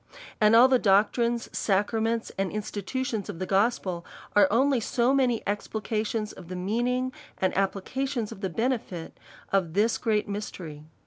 [0.41, 4.03] And all the doctrines, sacraments, and institutions of the g'ospel,
[4.35, 9.15] are only so many explica tions of the meaning, and applications of the benefit
[9.51, 10.85] of this great mysteiy.